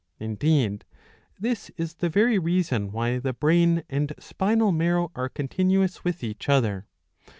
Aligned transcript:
Indeed 0.19 0.83
this 1.39 1.69
is 1.77 1.93
the 1.93 2.09
very 2.09 2.39
reason 2.39 2.91
why 2.91 3.19
the 3.19 3.33
brain 3.33 3.83
and 3.87 4.11
spinal 4.17 4.71
marrow 4.71 5.11
are 5.13 5.29
continuous 5.29 6.03
with 6.03 6.23
each 6.23 6.49
other. 6.49 6.87